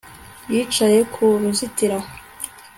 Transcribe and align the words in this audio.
Yicaye 0.51 0.99
ku 1.13 1.23
ruzitiro 1.39 1.99